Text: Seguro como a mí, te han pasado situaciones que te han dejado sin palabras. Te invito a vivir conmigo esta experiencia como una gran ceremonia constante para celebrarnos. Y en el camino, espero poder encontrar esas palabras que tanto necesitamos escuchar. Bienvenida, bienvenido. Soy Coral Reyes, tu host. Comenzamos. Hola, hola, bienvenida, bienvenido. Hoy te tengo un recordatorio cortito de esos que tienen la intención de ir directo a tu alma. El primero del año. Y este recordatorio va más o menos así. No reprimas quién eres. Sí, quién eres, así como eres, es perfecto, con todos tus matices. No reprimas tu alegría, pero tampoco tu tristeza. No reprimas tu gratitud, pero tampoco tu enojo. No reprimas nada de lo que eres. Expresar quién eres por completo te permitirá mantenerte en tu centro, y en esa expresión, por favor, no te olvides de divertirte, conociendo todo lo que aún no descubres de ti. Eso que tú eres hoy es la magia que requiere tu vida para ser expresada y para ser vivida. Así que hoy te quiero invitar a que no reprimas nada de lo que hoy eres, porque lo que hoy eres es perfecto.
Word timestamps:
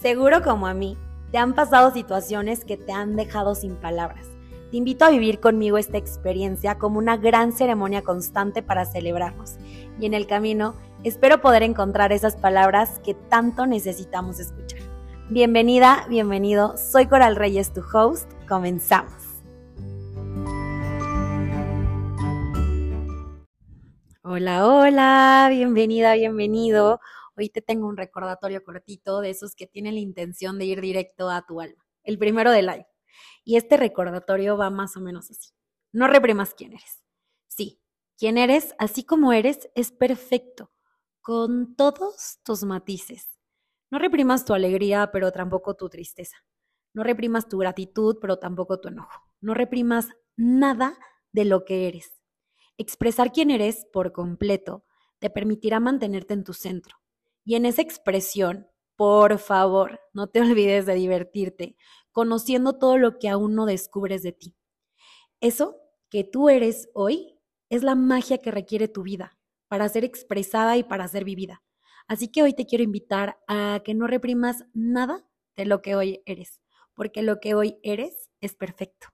Seguro 0.00 0.42
como 0.44 0.68
a 0.68 0.74
mí, 0.74 0.96
te 1.32 1.38
han 1.38 1.54
pasado 1.54 1.92
situaciones 1.92 2.64
que 2.64 2.76
te 2.76 2.92
han 2.92 3.16
dejado 3.16 3.56
sin 3.56 3.74
palabras. 3.74 4.28
Te 4.70 4.76
invito 4.76 5.04
a 5.04 5.10
vivir 5.10 5.40
conmigo 5.40 5.76
esta 5.76 5.98
experiencia 5.98 6.78
como 6.78 7.00
una 7.00 7.16
gran 7.16 7.50
ceremonia 7.50 8.02
constante 8.02 8.62
para 8.62 8.84
celebrarnos. 8.84 9.56
Y 9.98 10.06
en 10.06 10.14
el 10.14 10.28
camino, 10.28 10.76
espero 11.02 11.40
poder 11.40 11.64
encontrar 11.64 12.12
esas 12.12 12.36
palabras 12.36 13.00
que 13.04 13.14
tanto 13.14 13.66
necesitamos 13.66 14.38
escuchar. 14.38 14.78
Bienvenida, 15.30 16.06
bienvenido. 16.08 16.76
Soy 16.76 17.06
Coral 17.06 17.34
Reyes, 17.34 17.72
tu 17.72 17.82
host. 17.92 18.30
Comenzamos. 18.48 19.12
Hola, 24.22 24.64
hola, 24.64 25.48
bienvenida, 25.50 26.14
bienvenido. 26.14 27.00
Hoy 27.38 27.50
te 27.50 27.62
tengo 27.62 27.86
un 27.86 27.96
recordatorio 27.96 28.64
cortito 28.64 29.20
de 29.20 29.30
esos 29.30 29.54
que 29.54 29.68
tienen 29.68 29.94
la 29.94 30.00
intención 30.00 30.58
de 30.58 30.64
ir 30.64 30.80
directo 30.80 31.30
a 31.30 31.46
tu 31.46 31.60
alma. 31.60 31.86
El 32.02 32.18
primero 32.18 32.50
del 32.50 32.68
año. 32.68 32.86
Y 33.44 33.56
este 33.56 33.76
recordatorio 33.76 34.56
va 34.56 34.70
más 34.70 34.96
o 34.96 35.00
menos 35.00 35.30
así. 35.30 35.52
No 35.92 36.08
reprimas 36.08 36.52
quién 36.54 36.72
eres. 36.72 37.04
Sí, 37.46 37.80
quién 38.16 38.38
eres, 38.38 38.74
así 38.80 39.04
como 39.04 39.32
eres, 39.32 39.70
es 39.76 39.92
perfecto, 39.92 40.72
con 41.20 41.76
todos 41.76 42.40
tus 42.42 42.64
matices. 42.64 43.28
No 43.88 44.00
reprimas 44.00 44.44
tu 44.44 44.52
alegría, 44.52 45.10
pero 45.12 45.30
tampoco 45.30 45.76
tu 45.76 45.88
tristeza. 45.88 46.38
No 46.92 47.04
reprimas 47.04 47.48
tu 47.48 47.58
gratitud, 47.58 48.16
pero 48.20 48.40
tampoco 48.40 48.80
tu 48.80 48.88
enojo. 48.88 49.22
No 49.40 49.54
reprimas 49.54 50.08
nada 50.36 50.98
de 51.30 51.44
lo 51.44 51.64
que 51.64 51.86
eres. 51.86 52.20
Expresar 52.78 53.30
quién 53.30 53.52
eres 53.52 53.86
por 53.92 54.10
completo 54.10 54.84
te 55.20 55.30
permitirá 55.30 55.78
mantenerte 55.78 56.34
en 56.34 56.44
tu 56.44 56.52
centro, 56.52 56.97
y 57.48 57.54
en 57.54 57.64
esa 57.64 57.80
expresión, 57.80 58.68
por 58.94 59.38
favor, 59.38 60.02
no 60.12 60.26
te 60.26 60.40
olvides 60.42 60.84
de 60.84 60.92
divertirte, 60.92 61.76
conociendo 62.12 62.74
todo 62.74 62.98
lo 62.98 63.18
que 63.18 63.30
aún 63.30 63.54
no 63.54 63.64
descubres 63.64 64.22
de 64.22 64.32
ti. 64.32 64.54
Eso 65.40 65.78
que 66.10 66.24
tú 66.24 66.50
eres 66.50 66.90
hoy 66.92 67.40
es 67.70 67.82
la 67.82 67.94
magia 67.94 68.36
que 68.36 68.50
requiere 68.50 68.86
tu 68.86 69.02
vida 69.02 69.38
para 69.66 69.88
ser 69.88 70.04
expresada 70.04 70.76
y 70.76 70.82
para 70.82 71.08
ser 71.08 71.24
vivida. 71.24 71.62
Así 72.06 72.28
que 72.28 72.42
hoy 72.42 72.52
te 72.52 72.66
quiero 72.66 72.84
invitar 72.84 73.38
a 73.48 73.80
que 73.82 73.94
no 73.94 74.06
reprimas 74.06 74.66
nada 74.74 75.26
de 75.56 75.64
lo 75.64 75.80
que 75.80 75.96
hoy 75.96 76.20
eres, 76.26 76.60
porque 76.92 77.22
lo 77.22 77.40
que 77.40 77.54
hoy 77.54 77.78
eres 77.82 78.28
es 78.42 78.54
perfecto. 78.56 79.08